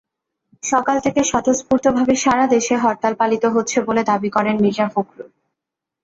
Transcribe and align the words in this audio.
সকাল 0.63 0.97
থেকে 1.05 1.21
স্বতঃস্ফূর্তভাবে 1.23 2.13
সারা 2.23 2.45
দেশে 2.55 2.75
হরতাল 2.77 3.13
পালিত 3.19 3.43
হচ্ছে 3.55 3.77
বলে 3.87 4.01
দাবি 4.09 4.29
করেন 4.35 4.55
মির্জা 4.63 4.87
ফখরুল। 4.93 5.29